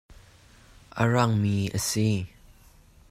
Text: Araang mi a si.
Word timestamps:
Araang 1.01 1.33
mi 1.41 1.55
a 1.77 1.79
si. 1.89 2.07